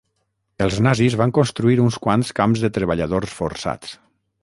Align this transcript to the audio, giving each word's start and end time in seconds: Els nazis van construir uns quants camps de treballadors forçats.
Els 0.65 0.77
nazis 0.87 1.17
van 1.21 1.35
construir 1.39 1.77
uns 1.85 2.01
quants 2.07 2.35
camps 2.43 2.67
de 2.67 2.75
treballadors 2.79 3.41
forçats. 3.43 3.99